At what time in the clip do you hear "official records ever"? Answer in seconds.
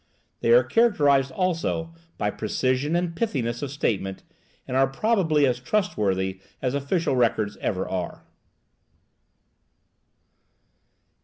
6.73-7.87